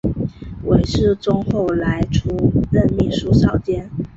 [0.65, 3.87] 韦士宗后来出任秘书少监。